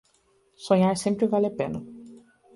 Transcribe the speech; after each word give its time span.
Sonhar 0.67 0.95
sempre 1.03 1.27
vale 1.33 1.47
a 1.49 1.55
pena 1.61 1.79